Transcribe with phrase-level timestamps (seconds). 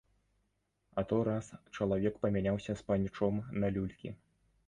[1.01, 4.09] А то раз чалавек памяняўся з панічом на люлькі.